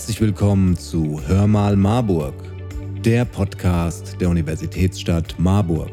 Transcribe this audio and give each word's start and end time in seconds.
Herzlich 0.00 0.22
willkommen 0.22 0.78
zu 0.78 1.20
Hör 1.26 1.46
mal 1.46 1.76
Marburg, 1.76 2.32
der 3.04 3.26
Podcast 3.26 4.18
der 4.18 4.30
Universitätsstadt 4.30 5.34
Marburg. 5.38 5.90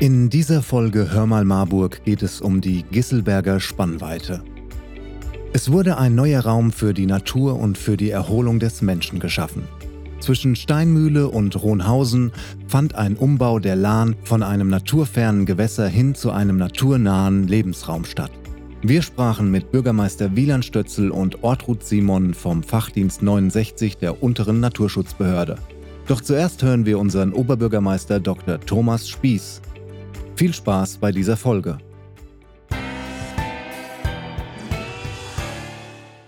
In 0.00 0.30
dieser 0.30 0.62
Folge 0.62 1.12
Hör 1.12 1.26
mal 1.26 1.44
Marburg 1.44 2.02
geht 2.06 2.22
es 2.22 2.40
um 2.40 2.62
die 2.62 2.84
Gisselberger 2.84 3.60
Spannweite. 3.60 4.42
Es 5.52 5.70
wurde 5.70 5.98
ein 5.98 6.14
neuer 6.14 6.46
Raum 6.46 6.72
für 6.72 6.94
die 6.94 7.04
Natur 7.04 7.60
und 7.60 7.76
für 7.76 7.98
die 7.98 8.08
Erholung 8.08 8.58
des 8.58 8.80
Menschen 8.80 9.20
geschaffen. 9.20 9.64
Zwischen 10.20 10.56
Steinmühle 10.56 11.28
und 11.28 11.62
Rohnhausen 11.62 12.32
fand 12.68 12.94
ein 12.94 13.16
Umbau 13.16 13.58
der 13.58 13.76
Lahn 13.76 14.16
von 14.24 14.42
einem 14.42 14.70
naturfernen 14.70 15.44
Gewässer 15.44 15.88
hin 15.88 16.14
zu 16.14 16.30
einem 16.30 16.56
naturnahen 16.56 17.46
Lebensraum 17.46 18.06
statt. 18.06 18.32
Wir 18.88 19.02
sprachen 19.02 19.50
mit 19.50 19.72
Bürgermeister 19.72 20.36
Wieland 20.36 20.64
Stötzel 20.64 21.10
und 21.10 21.42
Ortrud 21.42 21.82
Simon 21.82 22.34
vom 22.34 22.62
Fachdienst 22.62 23.20
69 23.20 23.96
der 23.96 24.22
unteren 24.22 24.60
Naturschutzbehörde. 24.60 25.56
Doch 26.06 26.20
zuerst 26.20 26.62
hören 26.62 26.86
wir 26.86 27.00
unseren 27.00 27.32
Oberbürgermeister 27.32 28.20
Dr. 28.20 28.60
Thomas 28.60 29.08
Spieß. 29.08 29.60
Viel 30.36 30.54
Spaß 30.54 30.98
bei 30.98 31.10
dieser 31.10 31.36
Folge. 31.36 31.78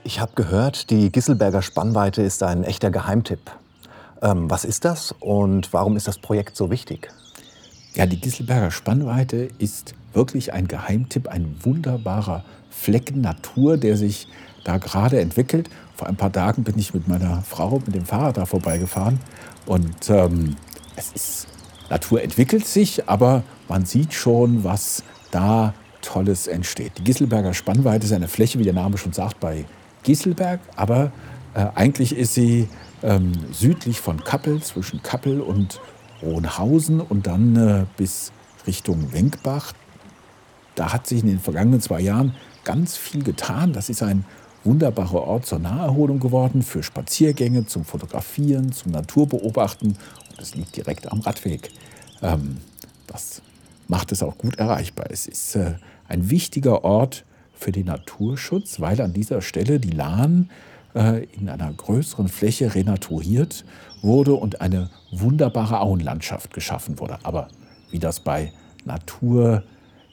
Ich 0.02 0.18
habe 0.18 0.32
gehört, 0.34 0.90
die 0.90 1.12
Gisselberger 1.12 1.62
Spannweite 1.62 2.22
ist 2.22 2.42
ein 2.42 2.64
echter 2.64 2.90
Geheimtipp. 2.90 3.52
Ähm, 4.20 4.50
was 4.50 4.64
ist 4.64 4.84
das 4.84 5.14
und 5.20 5.72
warum 5.72 5.96
ist 5.96 6.08
das 6.08 6.18
Projekt 6.18 6.56
so 6.56 6.72
wichtig? 6.72 7.08
Ja, 7.94 8.06
die 8.06 8.20
Gisselberger 8.20 8.72
Spannweite 8.72 9.48
ist 9.58 9.94
wirklich 10.12 10.52
ein 10.52 10.68
Geheimtipp, 10.68 11.28
ein 11.28 11.56
wunderbarer 11.62 12.44
Flecken 12.70 13.20
Natur, 13.20 13.76
der 13.76 13.96
sich 13.96 14.28
da 14.64 14.78
gerade 14.78 15.20
entwickelt. 15.20 15.68
Vor 15.94 16.08
ein 16.08 16.16
paar 16.16 16.32
Tagen 16.32 16.64
bin 16.64 16.78
ich 16.78 16.94
mit 16.94 17.08
meiner 17.08 17.42
Frau 17.42 17.80
mit 17.84 17.94
dem 17.94 18.04
Fahrrad 18.04 18.36
da 18.36 18.46
vorbeigefahren 18.46 19.18
und 19.66 20.10
ähm, 20.10 20.56
es 20.96 21.12
ist 21.12 21.46
Natur 21.90 22.22
entwickelt 22.22 22.66
sich, 22.66 23.08
aber 23.08 23.42
man 23.68 23.86
sieht 23.86 24.12
schon, 24.12 24.62
was 24.64 25.02
da 25.30 25.74
Tolles 26.02 26.46
entsteht. 26.46 26.92
Die 26.98 27.04
Gisselberger 27.04 27.54
Spannweite 27.54 28.06
ist 28.06 28.12
eine 28.12 28.28
Fläche, 28.28 28.58
wie 28.58 28.64
der 28.64 28.74
Name 28.74 28.98
schon 28.98 29.12
sagt, 29.12 29.40
bei 29.40 29.64
Gisselberg, 30.02 30.60
aber 30.76 31.12
äh, 31.54 31.66
eigentlich 31.74 32.16
ist 32.16 32.34
sie 32.34 32.68
ähm, 33.02 33.32
südlich 33.52 34.00
von 34.00 34.22
Kappel, 34.22 34.62
zwischen 34.62 35.02
Kappel 35.02 35.40
und 35.40 35.80
Rohnhausen 36.22 37.00
und 37.00 37.26
dann 37.26 37.56
äh, 37.56 37.84
bis 37.96 38.32
Richtung 38.66 39.12
Wenkbach. 39.12 39.72
Da 40.78 40.92
hat 40.92 41.08
sich 41.08 41.22
in 41.22 41.26
den 41.26 41.40
vergangenen 41.40 41.80
zwei 41.80 42.00
Jahren 42.00 42.36
ganz 42.62 42.96
viel 42.96 43.24
getan. 43.24 43.72
Das 43.72 43.88
ist 43.88 44.00
ein 44.00 44.24
wunderbarer 44.62 45.22
Ort 45.24 45.44
zur 45.44 45.58
Naherholung 45.58 46.20
geworden, 46.20 46.62
für 46.62 46.84
Spaziergänge, 46.84 47.66
zum 47.66 47.84
Fotografieren, 47.84 48.70
zum 48.70 48.92
Naturbeobachten. 48.92 49.88
Und 50.30 50.40
es 50.40 50.54
liegt 50.54 50.76
direkt 50.76 51.10
am 51.10 51.18
Radweg. 51.18 51.70
Ähm, 52.22 52.58
das 53.08 53.42
macht 53.88 54.12
es 54.12 54.22
auch 54.22 54.38
gut 54.38 54.56
erreichbar. 54.60 55.06
Es 55.10 55.26
ist 55.26 55.56
äh, 55.56 55.74
ein 56.06 56.30
wichtiger 56.30 56.84
Ort 56.84 57.24
für 57.54 57.72
den 57.72 57.86
Naturschutz, 57.86 58.78
weil 58.78 59.00
an 59.00 59.12
dieser 59.12 59.42
Stelle 59.42 59.80
die 59.80 59.90
Lahn 59.90 60.48
äh, 60.94 61.24
in 61.24 61.48
einer 61.48 61.72
größeren 61.72 62.28
Fläche 62.28 62.76
renaturiert 62.76 63.64
wurde 64.00 64.34
und 64.34 64.60
eine 64.60 64.90
wunderbare 65.10 65.80
Auenlandschaft 65.80 66.54
geschaffen 66.54 67.00
wurde. 67.00 67.18
Aber 67.24 67.48
wie 67.90 67.98
das 67.98 68.20
bei 68.20 68.52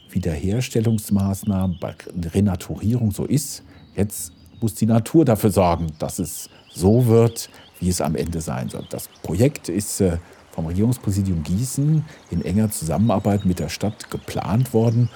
Naturwiederherstellungsmaßnahmen, 0.06 1.78
bei 1.80 1.96
Renaturierung 2.34 3.12
so 3.12 3.26
ist, 3.26 3.64
jetzt 3.96 4.34
muss 4.62 4.76
die 4.76 4.86
Natur 4.86 5.26
dafür 5.26 5.52
sorgen, 5.52 5.88
dass 6.00 6.20
es 6.20 6.50
so 6.70 7.08
wird, 7.08 7.50
wie 7.80 7.90
es 7.90 8.02
am 8.02 8.16
Ende 8.16 8.42
sein 8.42 8.70
soll. 8.70 8.86
Das 8.90 9.10
Projekt 9.24 9.70
ist 9.70 10.02
äh, 10.02 10.18
vom 10.52 10.68
Regierungspräsidium 10.68 11.44
Gießen 11.44 12.04
in 12.32 12.46
enger 12.46 12.72
Zusammenarbeit 12.72 13.46
mit 13.46 13.60
der 13.60 13.70
Stadt 13.70 14.10
geplant 14.10 14.74
worden 14.74 15.10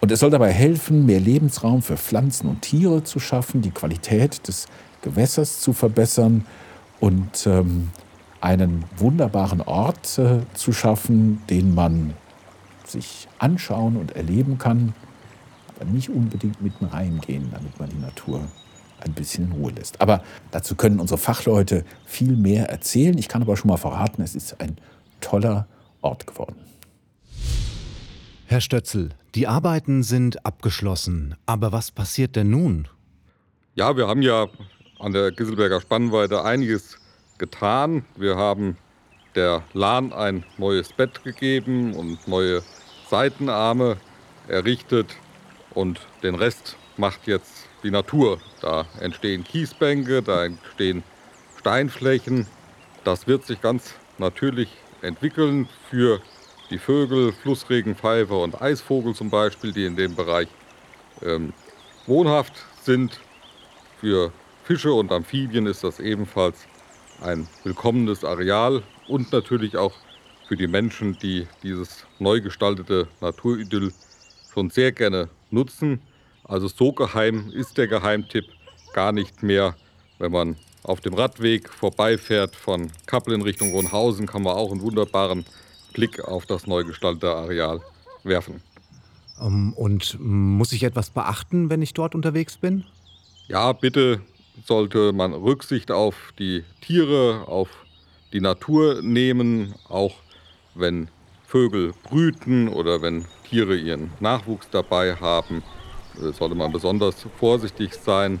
und 0.00 0.12
es 0.12 0.20
soll 0.20 0.30
dabei 0.30 0.52
helfen, 0.52 1.06
mehr 1.06 1.20
Lebensraum 1.20 1.80
für 1.80 1.96
Pflanzen 1.96 2.48
und 2.48 2.62
Tiere 2.62 3.04
zu 3.04 3.20
schaffen, 3.20 3.62
die 3.62 3.70
Qualität 3.70 4.46
des 4.48 4.66
Gewässers 5.00 5.60
zu 5.60 5.72
verbessern 5.72 6.44
und 7.00 7.46
ähm, 7.46 7.90
einen 8.40 8.84
wunderbaren 8.96 9.62
Ort 9.62 10.18
äh, 10.18 10.40
zu 10.52 10.72
schaffen, 10.72 11.42
den 11.48 11.74
man 11.74 12.14
sich 12.86 13.28
anschauen 13.38 13.96
und 13.96 14.12
erleben 14.16 14.58
kann, 14.58 14.94
aber 15.74 15.84
nicht 15.90 16.10
unbedingt 16.10 16.60
mitten 16.60 16.86
reingehen, 16.86 17.50
damit 17.52 17.78
man 17.78 17.88
die 17.88 17.98
Natur 17.98 18.46
ein 19.00 19.12
bisschen 19.12 19.46
in 19.46 19.52
Ruhe 19.52 19.72
lässt. 19.72 20.00
Aber 20.00 20.22
dazu 20.50 20.74
können 20.76 21.00
unsere 21.00 21.18
Fachleute 21.18 21.84
viel 22.06 22.36
mehr 22.36 22.68
erzählen. 22.70 23.16
Ich 23.18 23.28
kann 23.28 23.42
aber 23.42 23.56
schon 23.56 23.68
mal 23.68 23.76
verraten, 23.76 24.22
es 24.22 24.34
ist 24.34 24.60
ein 24.60 24.76
toller 25.20 25.66
Ort 26.00 26.26
geworden. 26.26 26.56
Herr 28.46 28.60
Stötzel, 28.60 29.10
die 29.34 29.46
Arbeiten 29.46 30.02
sind 30.02 30.44
abgeschlossen. 30.46 31.34
Aber 31.46 31.72
was 31.72 31.90
passiert 31.90 32.36
denn 32.36 32.50
nun? 32.50 32.88
Ja, 33.74 33.96
wir 33.96 34.06
haben 34.06 34.22
ja 34.22 34.46
an 35.00 35.12
der 35.12 35.32
Gisselberger 35.32 35.80
Spannweite 35.80 36.44
einiges 36.44 36.98
getan. 37.38 38.04
Wir 38.16 38.36
haben 38.36 38.76
der 39.34 39.62
Lahn 39.72 40.12
ein 40.12 40.44
neues 40.58 40.92
Bett 40.92 41.24
gegeben 41.24 41.94
und 41.94 42.26
neue 42.28 42.62
Seitenarme 43.10 43.96
errichtet. 44.48 45.14
Und 45.74 46.00
den 46.22 46.34
Rest 46.34 46.76
macht 46.96 47.26
jetzt 47.26 47.66
die 47.82 47.90
Natur. 47.90 48.40
Da 48.60 48.86
entstehen 49.00 49.44
Kiesbänke, 49.44 50.22
da 50.22 50.44
entstehen 50.44 51.02
Steinflächen. 51.58 52.46
Das 53.04 53.26
wird 53.26 53.44
sich 53.44 53.60
ganz 53.60 53.94
natürlich 54.18 54.68
entwickeln 55.02 55.68
für 55.90 56.20
die 56.70 56.78
Vögel, 56.78 57.32
Flussregenpfeifer 57.32 58.38
und 58.40 58.60
Eisvogel 58.60 59.14
zum 59.14 59.30
Beispiel, 59.30 59.72
die 59.72 59.84
in 59.84 59.96
dem 59.96 60.14
Bereich 60.14 60.48
ähm, 61.22 61.52
wohnhaft 62.06 62.52
sind. 62.82 63.20
Für 64.00 64.32
Fische 64.64 64.92
und 64.92 65.12
Amphibien 65.12 65.66
ist 65.66 65.84
das 65.84 66.00
ebenfalls 66.00 66.66
ein 67.24 67.48
willkommenes 67.62 68.22
Areal 68.22 68.82
und 69.08 69.32
natürlich 69.32 69.76
auch 69.76 69.94
für 70.46 70.56
die 70.56 70.66
Menschen, 70.66 71.18
die 71.18 71.46
dieses 71.62 72.04
neu 72.18 72.40
gestaltete 72.42 73.08
Naturidyll 73.20 73.92
schon 74.52 74.68
sehr 74.68 74.92
gerne 74.92 75.30
nutzen. 75.50 76.00
Also 76.44 76.68
so 76.68 76.92
geheim 76.92 77.50
ist 77.50 77.78
der 77.78 77.88
Geheimtipp 77.88 78.44
gar 78.92 79.12
nicht 79.12 79.42
mehr. 79.42 79.74
Wenn 80.18 80.32
man 80.32 80.56
auf 80.82 81.00
dem 81.00 81.14
Radweg 81.14 81.70
vorbeifährt 81.70 82.54
von 82.54 82.92
Kappel 83.06 83.32
in 83.32 83.42
Richtung 83.42 83.72
Ronhausen, 83.72 84.26
kann 84.26 84.42
man 84.42 84.54
auch 84.54 84.70
einen 84.70 84.82
wunderbaren 84.82 85.46
Blick 85.94 86.20
auf 86.20 86.44
das 86.44 86.66
neu 86.66 86.84
gestaltete 86.84 87.34
Areal 87.34 87.80
werfen. 88.22 88.60
Ähm, 89.40 89.72
und 89.72 90.18
muss 90.20 90.72
ich 90.72 90.82
etwas 90.82 91.08
beachten, 91.08 91.70
wenn 91.70 91.80
ich 91.80 91.94
dort 91.94 92.14
unterwegs 92.14 92.58
bin? 92.58 92.84
Ja, 93.48 93.72
bitte 93.72 94.20
sollte 94.66 95.12
man 95.12 95.32
Rücksicht 95.32 95.90
auf 95.90 96.32
die 96.38 96.64
Tiere, 96.80 97.44
auf 97.46 97.68
die 98.32 98.40
Natur 98.40 99.02
nehmen, 99.02 99.74
auch 99.88 100.14
wenn 100.74 101.08
Vögel 101.46 101.92
brüten 102.02 102.68
oder 102.68 103.02
wenn 103.02 103.26
Tiere 103.48 103.76
ihren 103.76 104.10
Nachwuchs 104.20 104.68
dabei 104.70 105.14
haben, 105.16 105.62
äh, 106.16 106.32
sollte 106.32 106.54
man 106.54 106.72
besonders 106.72 107.26
vorsichtig 107.38 107.94
sein. 107.94 108.40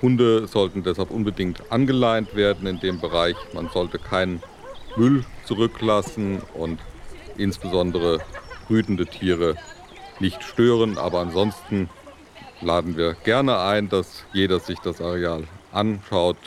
Hunde 0.00 0.46
sollten 0.46 0.82
deshalb 0.82 1.10
unbedingt 1.10 1.70
angeleint 1.72 2.34
werden 2.34 2.66
in 2.66 2.80
dem 2.80 3.00
Bereich. 3.00 3.36
Man 3.52 3.68
sollte 3.68 3.98
keinen 3.98 4.42
Müll 4.96 5.24
zurücklassen 5.44 6.42
und 6.54 6.78
insbesondere 7.36 8.20
brütende 8.66 9.06
Tiere 9.06 9.56
nicht 10.20 10.42
stören. 10.42 10.98
Aber 10.98 11.20
ansonsten 11.20 11.88
laden 12.60 12.96
wir 12.96 13.14
gerne 13.24 13.58
ein, 13.58 13.88
dass 13.88 14.24
jeder 14.32 14.60
sich 14.60 14.78
das 14.80 15.00
Areal 15.00 15.44
anschaut, 15.74 16.38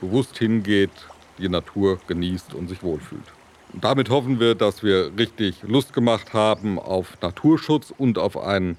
bewusst 0.00 0.38
hingeht, 0.38 0.90
die 1.38 1.48
Natur 1.48 1.98
genießt 2.06 2.54
und 2.54 2.68
sich 2.68 2.82
wohlfühlt. 2.82 3.24
Und 3.72 3.84
damit 3.84 4.10
hoffen 4.10 4.40
wir, 4.40 4.54
dass 4.54 4.82
wir 4.82 5.12
richtig 5.16 5.62
Lust 5.62 5.92
gemacht 5.92 6.32
haben 6.32 6.78
auf 6.78 7.18
Naturschutz 7.22 7.92
und 7.96 8.18
auf 8.18 8.36
einen 8.36 8.76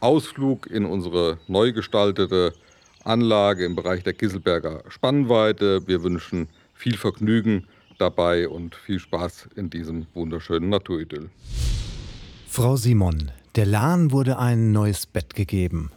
Ausflug 0.00 0.66
in 0.66 0.84
unsere 0.84 1.38
neu 1.48 1.72
gestaltete 1.72 2.54
Anlage 3.04 3.64
im 3.64 3.76
Bereich 3.76 4.02
der 4.02 4.14
Gisselberger 4.14 4.82
Spannweite. 4.88 5.86
Wir 5.86 6.02
wünschen 6.02 6.48
viel 6.74 6.96
Vergnügen 6.96 7.66
dabei 7.98 8.48
und 8.48 8.74
viel 8.74 8.98
Spaß 8.98 9.48
in 9.56 9.70
diesem 9.70 10.06
wunderschönen 10.14 10.68
Naturidyll. 10.68 11.30
Frau 12.48 12.76
Simon, 12.76 13.30
der 13.54 13.66
Lahn 13.66 14.12
wurde 14.12 14.38
ein 14.38 14.72
neues 14.72 15.06
Bett 15.06 15.34
gegeben. 15.34 15.90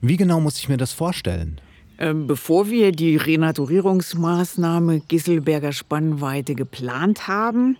Wie 0.00 0.16
genau 0.16 0.40
muss 0.40 0.58
ich 0.58 0.68
mir 0.68 0.76
das 0.76 0.92
vorstellen? 0.92 1.60
Ähm, 1.98 2.26
bevor 2.26 2.70
wir 2.70 2.92
die 2.92 3.16
Renaturierungsmaßnahme 3.16 5.00
Gisselberger 5.00 5.72
Spannweite 5.72 6.54
geplant 6.54 7.28
haben, 7.28 7.76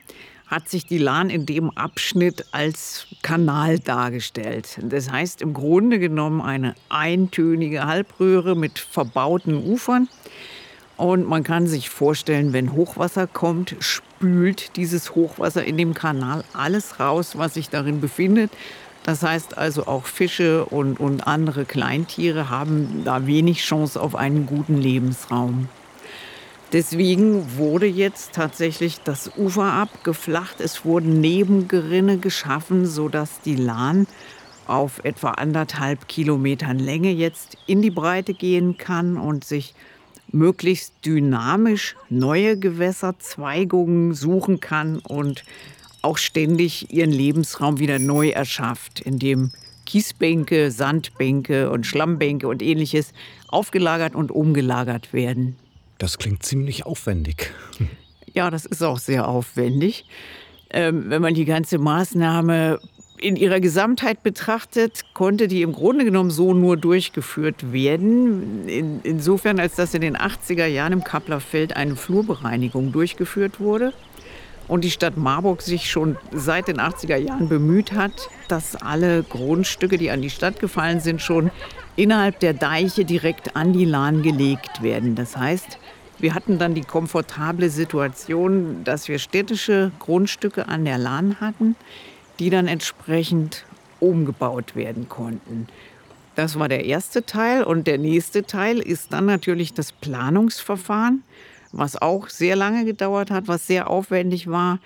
hat 0.47 0.69
sich 0.69 0.87
die 0.87 0.99
Lahn 0.99 1.31
in 1.31 1.47
dem 1.47 1.71
Abschnitt 1.71 2.47
als 2.53 3.07
Kanal 3.23 3.79
dargestellt. 3.79 4.79
Das 4.83 5.11
heißt 5.11 5.43
im 5.43 5.53
Grunde 5.53 5.99
genommen 5.99 6.41
eine 6.41 6.75
eintönige 6.89 7.87
Halbröhre 7.87 8.55
mit 8.55 8.79
verbauten 8.79 9.57
Ufern. 9.57 10.09
Und 10.97 11.27
man 11.27 11.43
kann 11.43 11.67
sich 11.67 11.91
vorstellen, 11.91 12.53
wenn 12.53 12.73
Hochwasser 12.73 13.27
kommt, 13.27 13.75
spült 14.25 14.77
dieses 14.77 15.15
Hochwasser 15.15 15.65
in 15.65 15.77
dem 15.77 15.93
Kanal 15.93 16.45
alles 16.55 16.99
raus, 16.99 17.37
was 17.37 17.55
sich 17.55 17.69
darin 17.69 18.01
befindet. 18.01 18.51
Das 19.05 19.23
heißt 19.23 19.59
also 19.59 19.87
auch 19.87 20.07
Fische 20.07 20.65
und, 20.65 20.99
und 20.99 21.27
andere 21.27 21.67
Kleintiere 21.67 22.49
haben 22.49 23.03
da 23.05 23.27
wenig 23.27 23.61
Chance 23.61 24.01
auf 24.01 24.15
einen 24.15 24.47
guten 24.47 24.79
Lebensraum. 24.79 25.69
Deswegen 26.73 27.59
wurde 27.59 27.87
jetzt 27.87 28.33
tatsächlich 28.33 29.01
das 29.05 29.31
Ufer 29.37 29.75
abgeflacht. 29.75 30.61
Es 30.61 30.87
wurden 30.87 31.21
Nebengerinne 31.21 32.17
geschaffen, 32.17 32.87
sodass 32.87 33.43
die 33.43 33.57
Lahn 33.57 34.07
auf 34.67 35.05
etwa 35.05 35.33
anderthalb 35.33 36.09
Kilometern 36.09 36.79
Länge 36.79 37.11
jetzt 37.11 37.59
in 37.67 37.83
die 37.83 37.91
Breite 37.91 38.33
gehen 38.33 38.79
kann 38.79 39.19
und 39.19 39.45
sich 39.45 39.75
möglichst 40.35 40.93
dynamisch 41.07 41.97
neue 42.11 42.59
Gewässerzweigungen 42.59 44.13
suchen 44.15 44.61
kann 44.61 44.99
und 44.99 45.45
auch 46.03 46.19
ständig 46.19 46.93
ihren 46.93 47.13
Lebensraum 47.13 47.79
wieder 47.79 47.99
neu 47.99 48.29
erschafft, 48.29 49.01
indem 49.01 49.53
Kiesbänke, 49.87 50.71
Sandbänke 50.71 51.71
und 51.71 51.87
Schlammbänke 51.87 52.49
und 52.49 52.63
ähnliches 52.63 53.13
aufgelagert 53.49 54.15
und 54.15 54.31
umgelagert 54.31 55.13
werden. 55.13 55.57
Das 55.99 56.19
klingt 56.19 56.43
ziemlich 56.43 56.85
aufwendig. 56.85 57.53
Ja, 58.33 58.51
das 58.51 58.65
ist 58.65 58.83
auch 58.83 58.99
sehr 58.99 59.29
aufwendig. 59.29 60.07
Ähm, 60.71 61.05
wenn 61.09 61.23
man 61.23 61.35
die 61.35 61.45
ganze 61.45 61.79
Maßnahme 61.79 62.81
in 63.25 63.37
ihrer 63.37 63.59
Gesamtheit 63.59 64.23
betrachtet, 64.23 65.01
konnte 65.15 65.49
die 65.49 65.63
im 65.63 65.73
Grunde 65.73 66.05
genommen 66.05 66.31
so 66.31 66.53
nur 66.53 66.77
durchgeführt 66.77 67.73
werden. 67.73 68.69
In, 68.69 69.01
insofern, 69.03 69.59
als 69.59 69.77
dass 69.77 69.95
in 69.95 70.03
den 70.03 70.15
80er 70.17 70.67
Jahren 70.67 70.93
im 70.93 71.05
Kapplerfeld 71.05 71.75
eine 71.75 71.97
Flurbereinigung 71.97 72.93
durchgeführt 72.93 73.61
wurde 73.61 73.95
und 74.69 74.85
die 74.85 74.91
Stadt 74.91 75.17
Marburg 75.17 75.63
sich 75.63 75.91
schon 75.91 76.19
seit 76.33 76.69
den 76.69 76.79
80er 76.79 77.17
Jahren 77.17 77.49
bemüht 77.49 77.93
hat, 77.93 78.29
dass 78.49 78.77
alle 78.77 79.23
Grundstücke, 79.23 79.97
die 79.97 80.11
an 80.11 80.21
die 80.21 80.31
Stadt 80.31 80.61
gefallen 80.61 81.01
sind, 81.01 81.23
schon 81.23 81.51
innerhalb 81.97 82.41
der 82.41 82.53
Deiche 82.53 83.07
direkt 83.07 83.57
an 83.57 83.73
die 83.73 83.87
Lahn 83.87 84.23
gelegt 84.23 84.83
werden. 84.83 85.15
Das 85.15 85.35
heißt, 85.35 85.79
wir 86.19 86.35
hatten 86.35 86.59
dann 86.59 86.75
die 86.75 86.83
komfortable 86.83 87.71
Situation, 87.71 88.85
dass 88.85 89.09
wir 89.09 89.19
städtische 89.19 89.93
Grundstücke 89.99 90.69
an 90.69 90.85
der 90.85 90.99
Lahn 90.99 91.41
hatten, 91.41 91.75
die 92.39 92.51
dann 92.51 92.69
entsprechend 92.69 93.65
umgebaut 94.01 94.77
werden 94.77 95.09
konnten. 95.09 95.69
Das 96.35 96.59
war 96.59 96.69
der 96.69 96.85
erste 96.85 97.25
Teil. 97.25 97.63
Und 97.63 97.87
der 97.87 97.99
nächste 97.99 98.45
Teil 98.45 98.79
ist 98.79 99.13
dann 99.13 99.27
natürlich 99.27 99.73
das 99.73 99.93
Planungsverfahren, 99.93 101.23
was 101.73 102.01
auch 102.01 102.29
sehr 102.29 102.57
lange 102.57 102.85
gedauert 102.85 103.31
hat, 103.31 103.49
was 103.49 103.67
sehr 103.67 103.89
aufwendig 103.89 104.49
war. 104.49 104.81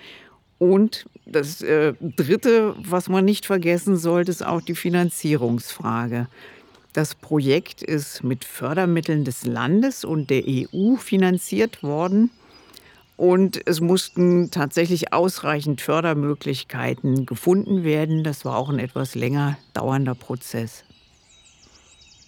Und 0.59 1.05
das 1.25 1.61
äh, 1.61 1.93
Dritte, 2.01 2.75
was 2.77 3.09
man 3.09 3.25
nicht 3.25 3.45
vergessen 3.45 3.97
sollte, 3.97 4.31
ist 4.31 4.45
auch 4.45 4.61
die 4.61 4.75
Finanzierungsfrage. 4.75 6.27
Das 6.93 7.15
Projekt 7.15 7.81
ist 7.81 8.23
mit 8.23 8.43
Fördermitteln 8.43 9.23
des 9.23 9.45
Landes 9.45 10.03
und 10.03 10.29
der 10.29 10.43
EU 10.47 10.95
finanziert 10.95 11.83
worden. 11.83 12.31
Und 13.19 13.59
es 13.67 13.81
mussten 13.81 14.49
tatsächlich 14.49 15.11
ausreichend 15.11 15.81
Fördermöglichkeiten 15.81 17.25
gefunden 17.25 17.83
werden. 17.83 18.23
Das 18.23 18.45
war 18.45 18.55
auch 18.55 18.69
ein 18.69 18.79
etwas 18.79 19.13
länger 19.13 19.57
dauernder 19.73 20.15
Prozess. 20.15 20.85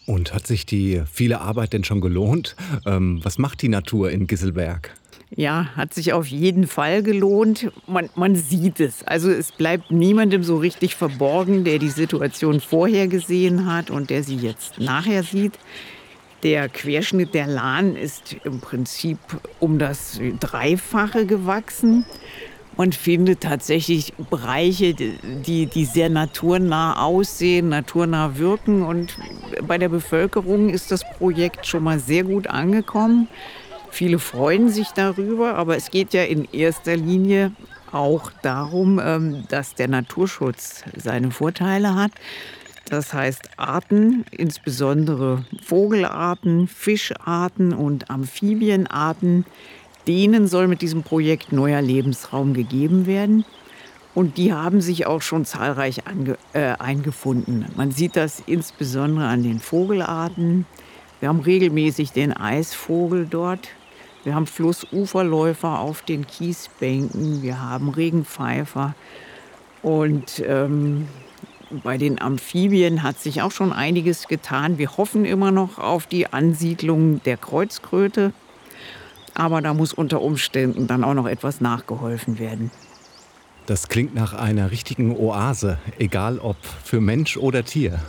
Und 0.06 0.34
hat 0.34 0.46
sich 0.46 0.66
die 0.66 1.02
viele 1.10 1.40
Arbeit 1.40 1.72
denn 1.72 1.86
schon 1.86 2.02
gelohnt? 2.02 2.58
Ähm, 2.86 3.22
was 3.24 3.38
macht 3.38 3.62
die 3.62 3.70
Natur 3.70 4.12
in 4.12 4.28
Gisselberg? 4.28 4.94
Ja, 5.34 5.68
hat 5.78 5.94
sich 5.94 6.12
auf 6.12 6.28
jeden 6.28 6.68
Fall 6.68 7.04
gelohnt. 7.04 7.72
Man, 7.88 8.10
man 8.16 8.36
sieht 8.36 8.82
es. 8.82 9.02
Also 9.04 9.30
es 9.30 9.54
bleibt 9.54 9.92
niemandem 9.92 10.44
so 10.44 10.58
richtig 10.58 10.98
verborgen, 10.98 11.64
der 11.64 11.80
die 11.80 11.88
Situation 11.88 12.60
vorher 12.60 13.08
gesehen 13.08 13.66
hat 13.66 13.92
und 13.92 14.10
der 14.10 14.24
sie 14.24 14.36
jetzt 14.36 14.78
nachher 14.78 15.24
sieht. 15.24 15.58
Der 16.44 16.70
Querschnitt 16.70 17.34
der 17.34 17.48
Lahn 17.48 17.96
ist 17.96 18.36
im 18.44 18.60
Prinzip 18.60 19.20
um 19.60 19.78
das 19.78 20.20
Dreifache 20.40 21.26
gewachsen. 21.26 22.06
Man 22.78 22.94
findet 22.94 23.42
tatsächlich 23.42 24.14
Bereiche, 24.30 24.96
die, 24.96 25.68
die 25.68 25.86
sehr 25.86 26.10
naturnah 26.10 27.04
aussehen, 27.04 27.70
naturnah 27.70 28.38
wirken. 28.38 28.82
Und 28.82 29.18
bei 29.68 29.78
der 29.78 29.90
Bevölkerung 29.90 30.70
ist 30.70 30.90
das 30.90 31.04
Projekt 31.18 31.68
schon 31.68 31.84
mal 31.84 32.00
sehr 32.00 32.24
gut 32.24 32.48
angekommen. 32.48 33.28
Viele 33.92 34.20
freuen 34.20 34.70
sich 34.70 34.88
darüber, 34.92 35.56
aber 35.56 35.76
es 35.76 35.92
geht 35.92 36.14
ja 36.14 36.24
in 36.24 36.46
erster 36.46 36.96
Linie 36.96 37.52
auch 37.92 38.32
darum, 38.42 39.00
ähm, 39.04 39.44
dass 39.50 39.76
der 39.76 39.90
Naturschutz 39.90 40.84
seine 40.96 41.30
Vorteile 41.30 41.94
hat. 41.94 42.12
Das 42.92 43.14
heißt, 43.14 43.52
Arten, 43.56 44.26
insbesondere 44.32 45.46
Vogelarten, 45.64 46.68
Fischarten 46.68 47.72
und 47.72 48.10
Amphibienarten, 48.10 49.46
denen 50.08 50.46
soll 50.46 50.68
mit 50.68 50.82
diesem 50.82 51.02
Projekt 51.02 51.54
neuer 51.54 51.82
Lebensraum 51.82 52.54
gegeben 52.54 53.06
werden. 53.06 53.46
Und 54.14 54.36
die 54.36 54.52
haben 54.52 54.82
sich 54.82 55.08
auch 55.08 55.22
schon 55.22 55.46
zahlreich 55.46 56.06
ange, 56.06 56.38
äh, 56.52 56.74
eingefunden. 56.80 57.66
Man 57.78 57.92
sieht 57.92 58.18
das 58.18 58.44
insbesondere 58.46 59.26
an 59.26 59.42
den 59.42 59.62
Vogelarten. 59.62 60.66
Wir 61.22 61.30
haben 61.30 61.40
regelmäßig 61.40 62.12
den 62.12 62.34
Eisvogel 62.36 63.26
dort. 63.26 63.70
Wir 64.26 64.36
haben 64.36 64.48
Flussuferläufer 64.48 65.80
auf 65.80 66.02
den 66.02 66.28
Kiesbänken. 66.28 67.42
Wir 67.42 67.62
haben 67.62 67.88
Regenpfeifer. 67.88 68.96
Und 69.82 70.44
ähm, 70.46 71.08
bei 71.84 71.98
den 71.98 72.22
Amphibien 72.22 73.04
hat 73.04 73.20
sich 73.20 73.42
auch 73.42 73.52
schon 73.52 73.74
einiges 73.74 74.28
getan. 74.28 74.78
Wir 74.78 74.98
hoffen 74.98 75.26
immer 75.26 75.52
noch 75.52 75.80
auf 75.80 76.06
die 76.08 76.32
Ansiedlung 76.32 77.22
der 77.24 77.38
Kreuzkröte. 77.38 78.34
Aber 79.34 79.62
da 79.62 79.74
muss 79.74 79.94
unter 79.94 80.22
Umständen 80.22 80.88
dann 80.88 81.04
auch 81.04 81.14
noch 81.14 81.28
etwas 81.28 81.62
nachgeholfen 81.62 82.38
werden. 82.38 82.72
Das 83.66 83.88
klingt 83.88 84.14
nach 84.14 84.34
einer 84.34 84.72
richtigen 84.72 85.16
Oase, 85.16 85.78
egal 85.98 86.40
ob 86.40 86.58
für 86.84 87.00
Mensch 87.00 87.38
oder 87.38 87.64
Tier. 87.64 88.00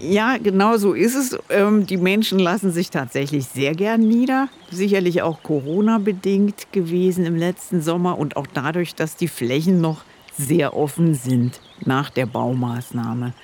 Ja, 0.00 0.36
genau 0.36 0.76
so 0.76 0.92
ist 0.92 1.16
es. 1.16 1.36
Ähm, 1.50 1.86
die 1.86 1.96
Menschen 1.96 2.38
lassen 2.38 2.70
sich 2.70 2.90
tatsächlich 2.90 3.46
sehr 3.46 3.74
gern 3.74 4.00
nieder. 4.00 4.48
Sicherlich 4.70 5.22
auch 5.22 5.42
Corona-bedingt 5.42 6.72
gewesen 6.72 7.26
im 7.26 7.34
letzten 7.34 7.82
Sommer 7.82 8.16
und 8.16 8.36
auch 8.36 8.46
dadurch, 8.46 8.94
dass 8.94 9.16
die 9.16 9.26
Flächen 9.26 9.80
noch 9.80 10.04
sehr 10.38 10.76
offen 10.76 11.14
sind 11.14 11.60
nach 11.84 12.10
der 12.10 12.26
Baumaßnahme. 12.26 13.34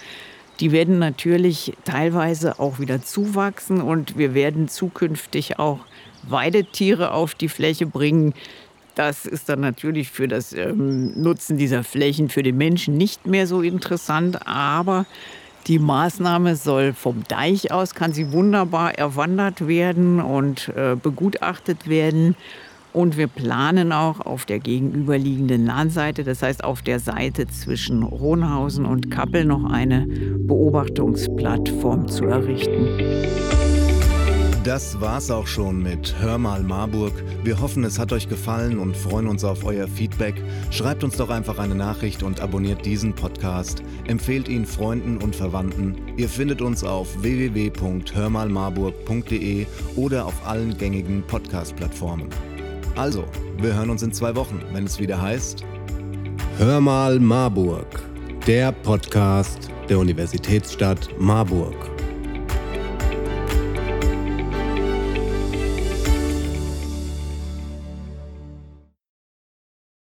Die 0.60 0.70
werden 0.70 0.98
natürlich 0.98 1.74
teilweise 1.84 2.60
auch 2.60 2.78
wieder 2.78 3.02
zuwachsen 3.02 3.80
und 3.80 4.16
wir 4.16 4.34
werden 4.34 4.68
zukünftig 4.68 5.58
auch 5.58 5.80
Weidetiere 6.22 7.12
auf 7.12 7.34
die 7.34 7.48
Fläche 7.48 7.86
bringen. 7.86 8.34
Das 8.94 9.26
ist 9.26 9.48
dann 9.48 9.60
natürlich 9.60 10.10
für 10.10 10.28
das 10.28 10.52
ähm, 10.52 11.20
Nutzen 11.20 11.56
dieser 11.56 11.82
Flächen 11.82 12.28
für 12.28 12.44
den 12.44 12.56
Menschen 12.56 12.96
nicht 12.96 13.26
mehr 13.26 13.48
so 13.48 13.60
interessant, 13.62 14.46
aber 14.46 15.06
die 15.66 15.78
Maßnahme 15.80 16.56
soll 16.56 16.92
vom 16.92 17.24
Deich 17.26 17.72
aus, 17.72 17.94
kann 17.94 18.12
sie 18.12 18.32
wunderbar 18.32 18.96
erwandert 18.96 19.66
werden 19.66 20.20
und 20.20 20.68
äh, 20.68 20.94
begutachtet 20.94 21.88
werden. 21.88 22.36
Und 22.94 23.16
wir 23.16 23.26
planen 23.26 23.92
auch 23.92 24.20
auf 24.20 24.46
der 24.46 24.60
gegenüberliegenden 24.60 25.66
Lahnseite, 25.66 26.22
das 26.22 26.42
heißt 26.42 26.62
auf 26.62 26.80
der 26.80 27.00
Seite 27.00 27.48
zwischen 27.48 28.04
Rohnhausen 28.04 28.86
und 28.86 29.10
Kappel, 29.10 29.44
noch 29.44 29.64
eine 29.64 30.06
Beobachtungsplattform 30.06 32.06
zu 32.06 32.26
errichten. 32.26 32.86
Das 34.62 35.00
war's 35.00 35.32
auch 35.32 35.48
schon 35.48 35.82
mit 35.82 36.14
Hör 36.20 36.38
mal 36.38 36.62
Marburg. 36.62 37.12
Wir 37.42 37.60
hoffen, 37.60 37.82
es 37.82 37.98
hat 37.98 38.12
euch 38.12 38.28
gefallen 38.28 38.78
und 38.78 38.96
freuen 38.96 39.26
uns 39.26 39.42
auf 39.42 39.64
euer 39.64 39.88
Feedback. 39.88 40.40
Schreibt 40.70 41.02
uns 41.02 41.16
doch 41.16 41.30
einfach 41.30 41.58
eine 41.58 41.74
Nachricht 41.74 42.22
und 42.22 42.38
abonniert 42.40 42.86
diesen 42.86 43.12
Podcast. 43.12 43.82
Empfehlt 44.06 44.48
ihn 44.48 44.66
Freunden 44.66 45.18
und 45.18 45.34
Verwandten. 45.34 45.96
Ihr 46.16 46.28
findet 46.28 46.62
uns 46.62 46.84
auf 46.84 47.20
www.hörmalmarburg.de 47.22 49.66
oder 49.96 50.26
auf 50.26 50.46
allen 50.46 50.78
gängigen 50.78 51.24
Podcast-Plattformen. 51.26 52.28
Also, 52.96 53.24
wir 53.58 53.74
hören 53.74 53.90
uns 53.90 54.02
in 54.02 54.12
zwei 54.12 54.34
Wochen, 54.36 54.60
wenn 54.72 54.84
es 54.84 55.00
wieder 55.00 55.20
heißt 55.20 55.64
Hör 56.58 56.80
mal 56.80 57.18
Marburg, 57.18 57.86
der 58.46 58.70
Podcast 58.70 59.68
der 59.88 59.98
Universitätsstadt 59.98 61.08
Marburg. 61.18 61.93